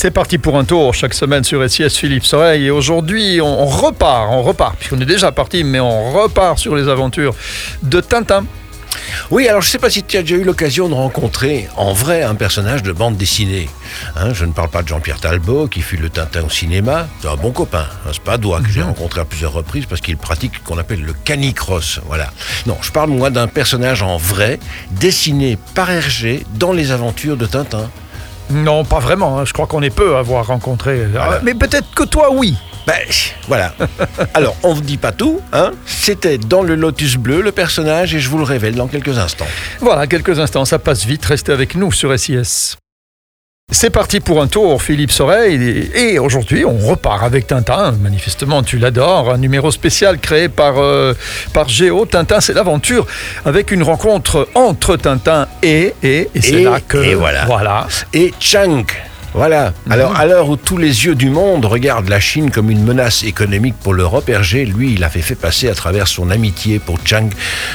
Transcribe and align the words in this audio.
C'est 0.00 0.12
parti 0.12 0.38
pour 0.38 0.56
un 0.56 0.62
tour 0.64 0.94
chaque 0.94 1.12
semaine 1.12 1.42
sur 1.42 1.68
SIS 1.68 1.90
Philippe 1.90 2.24
Soreille 2.24 2.66
et 2.66 2.70
aujourd'hui 2.70 3.40
on, 3.40 3.66
repart, 3.66 4.28
on 4.30 4.42
repart, 4.42 4.76
puisqu'on 4.76 5.00
est 5.00 5.04
déjà 5.04 5.32
parti, 5.32 5.64
mais 5.64 5.80
on 5.80 6.12
repart 6.12 6.56
sur 6.56 6.76
les 6.76 6.86
aventures 6.86 7.34
de 7.82 8.00
Tintin. 8.00 8.44
Oui, 9.32 9.48
alors 9.48 9.60
je 9.60 9.66
ne 9.66 9.70
sais 9.72 9.78
pas 9.80 9.90
si 9.90 10.04
tu 10.04 10.16
as 10.16 10.22
déjà 10.22 10.36
eu 10.36 10.44
l'occasion 10.44 10.88
de 10.88 10.94
rencontrer 10.94 11.68
en 11.76 11.94
vrai 11.94 12.22
un 12.22 12.36
personnage 12.36 12.84
de 12.84 12.92
bande 12.92 13.16
dessinée. 13.16 13.68
Hein, 14.14 14.34
je 14.34 14.44
ne 14.44 14.52
parle 14.52 14.68
pas 14.68 14.84
de 14.84 14.88
Jean-Pierre 14.88 15.18
Talbot 15.18 15.66
qui 15.66 15.80
fut 15.80 15.96
le 15.96 16.10
Tintin 16.10 16.44
au 16.44 16.48
cinéma. 16.48 17.08
C'est 17.20 17.28
un 17.28 17.34
bon 17.34 17.50
copain. 17.50 17.86
hein, 18.06 18.10
C'est 18.12 18.22
pas 18.22 18.38
doigt 18.38 18.60
que 18.60 18.68
j'ai 18.70 18.82
rencontré 18.82 19.20
à 19.20 19.24
plusieurs 19.24 19.52
reprises 19.52 19.86
parce 19.86 20.00
qu'il 20.00 20.16
pratique 20.16 20.52
ce 20.54 20.60
qu'on 20.60 20.78
appelle 20.78 21.02
le 21.02 21.12
canicross. 21.12 21.98
Voilà. 22.06 22.30
Non, 22.66 22.76
je 22.82 22.92
parle 22.92 23.10
moi 23.10 23.30
d'un 23.30 23.48
personnage 23.48 24.02
en 24.02 24.16
vrai 24.16 24.60
dessiné 24.92 25.58
par 25.74 25.90
Hergé 25.90 26.46
dans 26.54 26.70
les 26.70 26.92
aventures 26.92 27.36
de 27.36 27.46
Tintin. 27.46 27.90
Non, 28.50 28.84
pas 28.84 28.98
vraiment, 28.98 29.38
hein, 29.38 29.44
je 29.44 29.52
crois 29.52 29.66
qu'on 29.66 29.82
est 29.82 29.94
peu 29.94 30.16
à 30.16 30.20
avoir 30.20 30.46
rencontré. 30.46 31.06
Voilà. 31.10 31.36
Ah, 31.36 31.40
Mais 31.42 31.54
peut-être 31.54 31.94
que 31.94 32.04
toi, 32.04 32.32
oui. 32.32 32.56
Ben, 32.86 32.94
voilà. 33.46 33.74
Alors, 34.34 34.56
on 34.62 34.74
ne 34.74 34.80
dit 34.80 34.96
pas 34.96 35.12
tout, 35.12 35.40
hein. 35.52 35.72
C'était 35.84 36.38
dans 36.38 36.62
le 36.62 36.74
Lotus 36.74 37.16
Bleu, 37.16 37.42
le 37.42 37.52
personnage, 37.52 38.14
et 38.14 38.20
je 38.20 38.28
vous 38.30 38.38
le 38.38 38.44
révèle 38.44 38.74
dans 38.74 38.86
quelques 38.86 39.18
instants. 39.18 39.46
Voilà, 39.80 40.06
quelques 40.06 40.38
instants, 40.38 40.64
ça 40.64 40.78
passe 40.78 41.04
vite, 41.04 41.24
restez 41.26 41.52
avec 41.52 41.74
nous 41.74 41.92
sur 41.92 42.18
SIS. 42.18 42.76
C'est 43.70 43.90
parti 43.90 44.20
pour 44.20 44.40
un 44.40 44.46
tour, 44.46 44.80
Philippe 44.80 45.10
Soreille, 45.10 45.90
et 45.94 46.18
aujourd'hui 46.18 46.64
on 46.64 46.78
repart 46.78 47.22
avec 47.22 47.48
Tintin, 47.48 47.92
manifestement 48.00 48.62
tu 48.62 48.78
l'adores, 48.78 49.30
un 49.30 49.36
numéro 49.36 49.70
spécial 49.70 50.18
créé 50.18 50.48
par, 50.48 50.78
euh, 50.78 51.12
par 51.52 51.68
Géo, 51.68 52.06
Tintin 52.06 52.40
c'est 52.40 52.54
l'aventure, 52.54 53.06
avec 53.44 53.70
une 53.70 53.82
rencontre 53.82 54.48
entre 54.54 54.96
Tintin 54.96 55.48
et, 55.62 55.92
et, 56.02 56.30
et 56.34 56.40
c'est 56.40 56.62
là 56.62 56.80
que... 56.80 56.96
et 56.96 57.14
voilà. 57.14 57.44
Voilà, 57.44 57.86
et 58.14 58.32
Chang. 58.40 58.86
Voilà. 59.34 59.72
Alors, 59.90 60.16
à 60.16 60.26
l'heure 60.26 60.48
où 60.48 60.56
tous 60.56 60.78
les 60.78 61.04
yeux 61.04 61.14
du 61.14 61.30
monde 61.30 61.64
regardent 61.64 62.08
la 62.08 62.20
Chine 62.20 62.50
comme 62.50 62.70
une 62.70 62.82
menace 62.82 63.22
économique 63.24 63.74
pour 63.82 63.94
l'Europe, 63.94 64.28
Hergé, 64.28 64.64
lui, 64.64 64.94
il 64.94 65.04
avait 65.04 65.20
fait 65.20 65.34
passer 65.34 65.68
à 65.68 65.74
travers 65.74 66.08
son 66.08 66.30
amitié 66.30 66.78
pour 66.78 66.98
Chang 67.04 67.28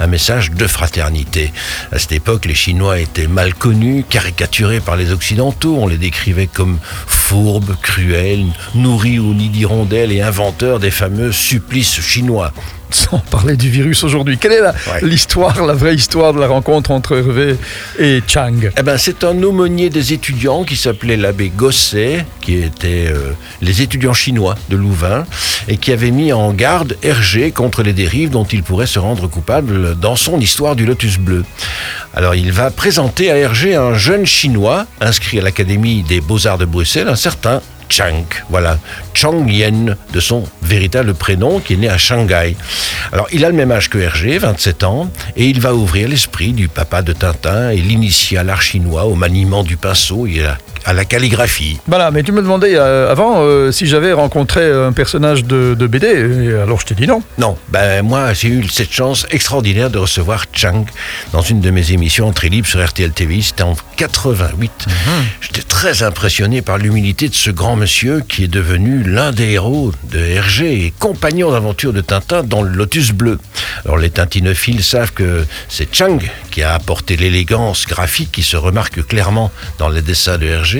un 0.00 0.06
message 0.06 0.50
de 0.50 0.66
fraternité. 0.66 1.52
À 1.92 1.98
cette 1.98 2.12
époque, 2.12 2.46
les 2.46 2.54
Chinois 2.54 2.98
étaient 2.98 3.26
mal 3.26 3.54
connus, 3.54 4.04
caricaturés 4.08 4.80
par 4.80 4.96
les 4.96 5.12
Occidentaux. 5.12 5.76
On 5.78 5.86
les 5.86 5.98
décrivait 5.98 6.46
comme 6.46 6.78
fourbes, 7.06 7.76
cruels, 7.80 8.46
nourris 8.74 9.18
au 9.18 9.34
nid 9.34 9.48
d'hirondelles 9.48 10.12
et 10.12 10.22
inventeurs 10.22 10.78
des 10.78 10.90
fameux 10.90 11.32
supplices 11.32 12.00
chinois. 12.00 12.52
sans 13.10 13.18
parler 13.18 13.56
du 13.56 13.68
virus 13.70 14.04
aujourd'hui. 14.04 14.38
Quelle 14.38 14.52
est 14.52 14.60
la- 14.60 14.72
Ouais. 14.72 15.00
l'histoire, 15.02 15.64
la 15.64 15.72
vraie 15.74 15.94
histoire 15.94 16.32
de 16.32 16.40
la 16.40 16.46
rencontre 16.46 16.90
entre 16.90 17.16
Hervé 17.16 17.56
et 17.98 18.20
Chang? 18.26 18.70
Eh 18.78 18.82
ben, 18.82 18.96
c'est 18.98 19.24
un 19.24 19.42
aumônier 19.42 19.90
des 19.90 20.12
étudiants 20.12 20.64
qui 20.64 20.76
s'appelait 20.76 21.16
l'abbé 21.16 21.48
Gosset, 21.54 22.24
qui 22.40 22.56
était 22.56 23.06
euh, 23.08 23.32
les 23.62 23.82
étudiants 23.82 24.12
chinois 24.12 24.54
de 24.68 24.76
Louvain, 24.76 25.24
et 25.68 25.76
qui 25.76 25.92
avait 25.92 26.10
mis 26.10 26.32
en 26.32 26.52
garde 26.52 26.96
Hergé 27.02 27.50
contre 27.50 27.82
les 27.82 27.92
dérives 27.92 28.30
dont 28.30 28.44
il 28.44 28.62
pourrait 28.62 28.86
se 28.86 28.98
rendre 28.98 29.26
coupable 29.28 29.98
dans 29.98 30.16
son 30.16 30.38
histoire 30.40 30.76
du 30.76 30.84
Lotus 30.86 31.18
Bleu. 31.18 31.44
Alors, 32.14 32.34
il 32.34 32.52
va 32.52 32.70
présenter 32.70 33.30
à 33.30 33.36
Hergé 33.36 33.74
un 33.74 33.94
jeune 33.94 34.26
chinois 34.26 34.86
inscrit 35.00 35.38
à 35.38 35.42
l'Académie 35.42 36.02
des 36.02 36.20
Beaux-Arts 36.20 36.58
de 36.58 36.64
Bruxelles, 36.64 37.08
un 37.08 37.16
certain 37.16 37.60
Chang, 37.88 38.26
voilà, 38.50 38.78
Chang 39.12 39.46
Yen, 39.46 39.96
de 40.12 40.20
son 40.20 40.44
véritable 40.62 41.14
prénom, 41.14 41.60
qui 41.60 41.74
est 41.74 41.76
né 41.76 41.88
à 41.88 41.98
Shanghai. 41.98 42.56
Alors, 43.12 43.26
il 43.32 43.44
a 43.44 43.48
le 43.48 43.54
même 43.54 43.70
âge 43.70 43.90
que 43.90 43.98
Hergé, 43.98 44.38
27 44.38 44.84
ans, 44.84 45.10
et 45.36 45.46
il 45.46 45.60
va 45.60 45.74
ouvrir 45.74 46.08
l'esprit 46.08 46.52
du 46.52 46.68
papa 46.68 47.02
de 47.02 47.12
Tintin 47.12 47.70
et 47.70 47.76
l'initier 47.76 48.38
à 48.38 48.44
l'art 48.44 48.62
chinois, 48.62 49.04
au 49.04 49.14
maniement 49.14 49.62
du 49.62 49.76
pinceau. 49.76 50.26
Et 50.26 50.44
à, 50.44 50.58
à 50.84 50.92
la 50.92 51.04
calligraphie. 51.04 51.78
Voilà, 51.86 52.10
mais 52.10 52.22
tu 52.22 52.32
me 52.32 52.42
demandais 52.42 52.76
euh, 52.76 53.10
avant 53.10 53.38
euh, 53.38 53.72
si 53.72 53.86
j'avais 53.86 54.12
rencontré 54.12 54.70
un 54.70 54.92
personnage 54.92 55.44
de, 55.44 55.74
de 55.74 55.86
BD, 55.86 56.06
et 56.06 56.54
alors 56.62 56.80
je 56.80 56.86
t'ai 56.86 56.94
dit 56.94 57.06
non. 57.06 57.22
Non, 57.38 57.56
ben 57.68 58.02
moi 58.02 58.32
j'ai 58.32 58.48
eu 58.48 58.68
cette 58.68 58.92
chance 58.92 59.26
extraordinaire 59.30 59.90
de 59.90 59.98
recevoir 59.98 60.44
Chang 60.52 60.84
dans 61.32 61.42
une 61.42 61.60
de 61.60 61.70
mes 61.70 61.92
émissions 61.92 62.28
en 62.28 62.32
très 62.32 62.48
libre 62.48 62.66
sur 62.66 62.84
RTL 62.84 63.10
TV, 63.12 63.40
c'était 63.42 63.62
en 63.62 63.76
88. 63.96 64.86
J'étais 65.40 65.62
très 65.62 66.02
impressionné 66.02 66.62
par 66.62 66.78
l'humilité 66.78 67.28
de 67.28 67.34
ce 67.34 67.50
grand 67.50 67.76
monsieur 67.76 68.20
qui 68.20 68.44
est 68.44 68.48
devenu 68.48 69.02
l'un 69.02 69.32
des 69.32 69.50
héros 69.52 69.92
de 70.10 70.18
Hergé 70.18 70.84
et 70.84 70.92
compagnon 70.98 71.52
d'aventure 71.52 71.92
de 71.92 72.00
Tintin 72.00 72.42
dans 72.42 72.62
le 72.62 72.70
Lotus 72.70 73.12
Bleu. 73.12 73.38
Alors 73.84 73.96
les 73.96 74.10
tintinophiles 74.10 74.82
savent 74.82 75.12
que 75.12 75.44
c'est 75.68 75.94
Chang 75.94 76.18
qui 76.50 76.62
a 76.62 76.74
apporté 76.74 77.16
l'élégance 77.16 77.86
graphique 77.86 78.32
qui 78.32 78.42
se 78.42 78.56
remarque 78.56 79.06
clairement 79.06 79.50
dans 79.78 79.88
les 79.88 80.02
dessins 80.02 80.38
de 80.38 80.46
Hergé. 80.46 80.73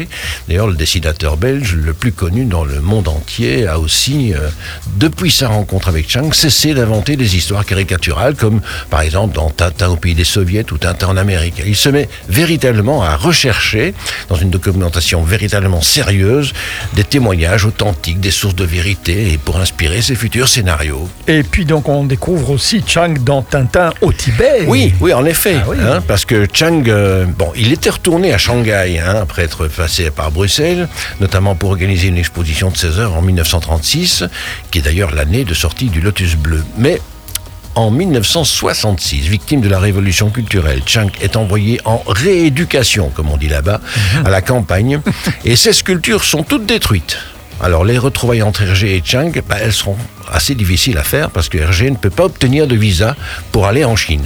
D'ailleurs, 0.48 0.66
le 0.66 0.74
dessinateur 0.74 1.36
belge 1.36 1.74
le 1.74 1.92
plus 1.92 2.12
connu 2.12 2.44
dans 2.44 2.64
le 2.64 2.80
monde 2.80 3.08
entier 3.08 3.66
a 3.66 3.78
aussi, 3.78 4.32
euh, 4.34 4.48
depuis 4.96 5.30
sa 5.30 5.48
rencontre 5.48 5.88
avec 5.88 6.08
Chang, 6.10 6.32
cessé 6.32 6.74
d'inventer 6.74 7.16
des 7.16 7.36
histoires 7.36 7.64
caricaturales 7.64 8.34
comme 8.34 8.60
par 8.90 9.00
exemple 9.02 9.34
dans 9.34 9.50
Tintin 9.50 9.88
au 9.88 9.96
pays 9.96 10.14
des 10.14 10.24
soviets 10.24 10.64
ou 10.72 10.78
Tintin 10.78 11.08
en 11.08 11.16
Amérique. 11.16 11.62
Il 11.66 11.76
se 11.76 11.88
met 11.88 12.08
véritablement 12.28 13.02
à 13.02 13.16
rechercher, 13.16 13.94
dans 14.28 14.36
une 14.36 14.50
documentation 14.50 15.22
véritablement 15.22 15.80
sérieuse, 15.80 16.52
des 16.94 17.04
témoignages 17.04 17.64
authentiques, 17.64 18.20
des 18.20 18.30
sources 18.30 18.54
de 18.54 18.64
vérité 18.64 19.32
et 19.32 19.38
pour 19.38 19.58
inspirer 19.58 20.02
ses 20.02 20.14
futurs 20.14 20.48
scénarios. 20.48 21.08
Et 21.26 21.42
puis 21.42 21.64
donc 21.64 21.88
on 21.88 22.04
découvre 22.04 22.50
aussi 22.50 22.82
Chang 22.86 23.14
dans 23.20 23.42
Tintin 23.42 23.92
au 24.00 24.12
Tibet. 24.12 24.64
Oui, 24.66 24.94
oui, 25.00 25.12
en 25.12 25.24
effet. 25.24 25.56
Ah 25.60 25.66
oui. 25.68 25.76
hein, 25.80 26.02
parce 26.06 26.24
que 26.24 26.46
Chang, 26.52 26.82
euh, 26.88 27.24
bon, 27.26 27.52
il 27.56 27.72
était 27.72 27.90
retourné 27.90 28.32
à 28.32 28.38
Shanghai 28.38 28.98
hein, 29.04 29.16
après 29.22 29.42
être 29.42 29.68
passé 29.84 30.10
par 30.10 30.30
Bruxelles, 30.30 30.88
notamment 31.20 31.54
pour 31.54 31.68
organiser 31.68 32.08
une 32.08 32.16
exposition 32.16 32.70
de 32.70 32.76
16 32.78 33.00
heures 33.00 33.14
en 33.18 33.20
1936, 33.20 34.24
qui 34.70 34.78
est 34.78 34.80
d'ailleurs 34.80 35.10
l'année 35.14 35.44
de 35.44 35.52
sortie 35.52 35.90
du 35.90 36.00
Lotus 36.00 36.36
Bleu. 36.36 36.64
Mais 36.78 37.02
en 37.74 37.90
1966, 37.90 39.26
victime 39.26 39.60
de 39.60 39.68
la 39.68 39.78
révolution 39.78 40.30
culturelle, 40.30 40.80
Chang 40.86 41.08
est 41.20 41.36
envoyé 41.36 41.82
en 41.84 42.02
rééducation, 42.06 43.10
comme 43.10 43.30
on 43.30 43.36
dit 43.36 43.50
là-bas, 43.50 43.82
à 44.24 44.30
la 44.30 44.40
campagne, 44.40 45.00
et 45.44 45.54
ses 45.54 45.74
sculptures 45.74 46.24
sont 46.24 46.44
toutes 46.44 46.64
détruites. 46.64 47.18
Alors 47.64 47.82
les 47.82 47.96
retrouvailles 47.96 48.42
entre 48.42 48.60
Hergé 48.60 48.94
et 48.94 49.02
Chang, 49.02 49.32
bah, 49.48 49.56
elles 49.58 49.72
seront 49.72 49.96
assez 50.30 50.54
difficiles 50.54 50.98
à 50.98 51.02
faire 51.02 51.30
parce 51.30 51.48
que 51.48 51.56
Hergé 51.56 51.90
ne 51.90 51.96
peut 51.96 52.10
pas 52.10 52.24
obtenir 52.24 52.66
de 52.66 52.76
visa 52.76 53.16
pour 53.52 53.66
aller 53.66 53.86
en 53.86 53.96
Chine. 53.96 54.22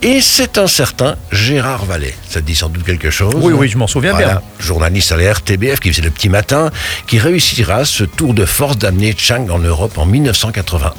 Et 0.00 0.22
c'est 0.22 0.56
un 0.56 0.66
certain 0.66 1.16
Gérard 1.30 1.84
Vallet, 1.84 2.14
ça 2.26 2.40
te 2.40 2.46
dit 2.46 2.54
sans 2.54 2.70
doute 2.70 2.84
quelque 2.84 3.10
chose 3.10 3.34
Oui, 3.36 3.52
oui, 3.52 3.68
je 3.68 3.76
m'en 3.76 3.86
souviens 3.86 4.16
bien. 4.16 4.40
Journaliste 4.58 5.12
à 5.12 5.18
la 5.18 5.34
RTBF 5.34 5.80
qui 5.80 5.90
faisait 5.90 6.00
le 6.00 6.10
petit 6.10 6.30
matin, 6.30 6.70
qui 7.06 7.18
réussira 7.18 7.84
ce 7.84 8.04
tour 8.04 8.32
de 8.32 8.46
force 8.46 8.78
d'amener 8.78 9.14
Chang 9.18 9.50
en 9.50 9.58
Europe 9.58 9.98
en 9.98 10.06
1981. 10.06 10.94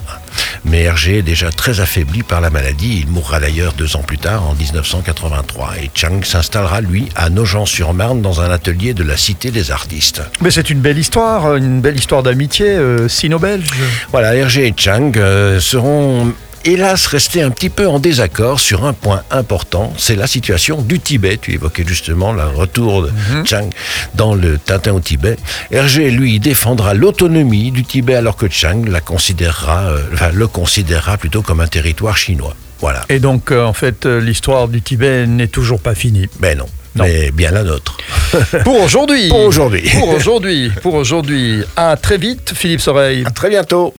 Mais 0.66 0.84
Hergé 0.84 1.20
est 1.20 1.24
déjà 1.24 1.52
très 1.52 1.80
affaibli 1.80 2.24
par 2.24 2.42
la 2.42 2.50
maladie. 2.50 3.00
Il 3.02 3.08
mourra 3.08 3.40
d'ailleurs 3.40 3.74
deux 3.74 3.96
ans 3.96 4.04
plus 4.04 4.18
tard, 4.18 4.48
en 4.48 4.54
1983. 4.56 5.74
Et 5.82 5.92
Chang 5.94 6.22
s'installera, 6.24 6.82
lui, 6.82 7.10
à 7.16 7.30
Nogent-sur-Marne, 7.30 8.22
dans 8.22 8.42
un 8.42 8.50
atelier 8.50 8.94
de 8.94 9.04
la 9.04 9.18
Cité 9.18 9.52
des 9.52 9.72
artistes. 9.72 10.22
Mais 10.42 10.52
c'est 10.52 10.70
une 10.70 10.80
belle 10.80 10.98
histoire, 10.98 11.56
une 11.56 11.82
belle 11.82 11.96
histoire 11.96 12.24
d'amitié 12.24 12.68
euh, 12.68 13.08
sino-belge. 13.08 13.70
Voilà, 14.12 14.36
Hergé 14.36 14.68
et 14.68 14.74
Chang 14.78 15.12
euh, 15.16 15.60
seront 15.60 16.34
hélas 16.66 17.08
restés 17.08 17.42
un 17.42 17.50
petit 17.50 17.70
peu 17.70 17.88
en 17.88 18.00
désaccord 18.00 18.60
sur 18.60 18.86
un 18.86 18.94
point 18.94 19.24
important, 19.32 19.94
c'est 19.98 20.16
la 20.16 20.28
situation 20.28 20.82
du 20.82 21.00
Tibet. 21.00 21.38
Tu 21.42 21.54
évoquais 21.54 21.84
justement 21.86 22.32
le 22.34 22.44
retour 22.44 23.04
de 23.04 23.12
Chang 23.46 23.70
dans 24.16 24.34
le 24.36 24.58
Tintin 24.58 24.94
au 24.94 25.00
Tibet. 25.00 25.38
Hergé, 25.72 26.10
lui, 26.12 26.40
défendra 26.40 26.94
l'autonomie 26.94 27.72
du 27.72 27.84
Tibet 27.84 28.16
alors 28.16 28.36
que 28.38 28.50
Chang 28.50 28.84
la 28.88 29.02
considérera, 29.02 29.90
euh, 29.90 30.00
enfin, 30.14 30.30
le 30.34 30.48
considérera 30.48 31.18
plutôt 31.18 31.42
comme 31.42 31.60
un 31.62 31.68
territoire 31.68 32.18
chinois. 32.18 32.56
Voilà. 32.80 33.04
Et 33.10 33.20
donc 33.20 33.52
euh, 33.52 33.64
en 33.64 33.74
fait 33.74 34.06
euh, 34.06 34.20
l'histoire 34.20 34.68
du 34.68 34.82
Tibet 34.82 35.26
n'est 35.28 35.48
toujours 35.48 35.80
pas 35.80 35.96
finie. 35.96 36.28
Mais 36.40 36.54
non, 36.56 36.66
Non. 36.96 37.06
mais 37.06 37.32
bien 37.32 37.52
la 37.52 37.64
nôtre. 37.64 37.98
Pour 38.64 38.82
aujourd'hui. 38.82 39.30
Pour 39.30 39.40
aujourd'hui. 39.42 39.90
Pour 39.98 40.10
aujourd'hui. 40.16 40.72
Pour 40.82 40.94
aujourd'hui. 40.96 41.64
À 41.76 41.96
très 41.98 42.18
vite, 42.18 42.52
Philippe 42.56 42.82
Soreille. 42.82 43.24
À 43.26 43.32
très 43.32 43.50
bientôt. 43.50 43.92